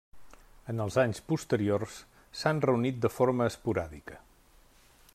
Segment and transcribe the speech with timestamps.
[0.71, 1.99] En els anys posteriors
[2.41, 4.23] s'han reunit de forma esporàdica.